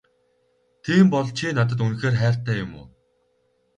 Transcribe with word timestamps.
Тийм 0.83 1.05
бол 1.13 1.25
чи 1.37 1.47
надад 1.57 1.79
үнэхээр 1.85 2.15
хайртай 2.21 2.57
юм 2.63 2.71
уу? 2.79 2.85